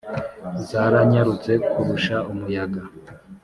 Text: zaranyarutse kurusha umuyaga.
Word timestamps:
zaranyarutse 0.69 1.51
kurusha 1.71 2.17
umuyaga. 2.31 2.81